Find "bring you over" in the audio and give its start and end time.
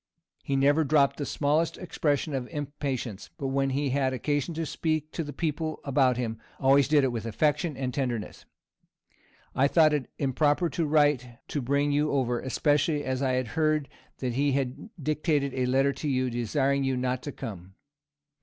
11.61-12.39